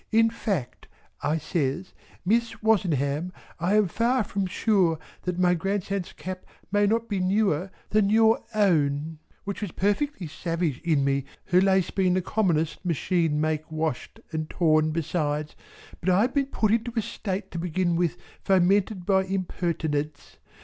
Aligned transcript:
In 0.11 0.31
fact" 0.31 0.87
I 1.21 1.37
says 1.37 1.93
"Miss 2.25 2.63
Wozenham 2.63 3.31
I 3.59 3.75
am 3.75 3.87
far 3.87 4.23
from 4.23 4.47
sure 4.47 4.97
that 5.25 5.37
my 5.37 5.53
grandson's 5.53 6.11
cap 6.11 6.43
may 6.71 6.87
not 6.87 7.07
be 7.07 7.19
newer 7.19 7.69
than 7.91 8.09
your 8.09 8.41
own" 8.55 9.19
which 9.43 9.61
was 9.61 9.71
perfectly 9.71 10.25
savage 10.25 10.79
in 10.79 11.03
me, 11.05 11.25
her 11.49 11.61
lace 11.61 11.91
being 11.91 12.15
the 12.15 12.21
commonest 12.23 12.83
machine 12.83 13.39
make 13.39 13.71
washed 13.71 14.19
and 14.31 14.49
torn 14.49 14.89
besides, 14.89 15.55
but 15.99 16.09
I 16.09 16.21
had 16.21 16.33
been 16.33 16.47
put 16.47 16.71
into 16.71 16.91
a 16.95 17.01
state 17.03 17.51
to 17.51 17.59
begin 17.59 17.95
with 17.95 18.17
fomented 18.43 19.05
by 19.05 19.25
impertinence. 19.25 20.37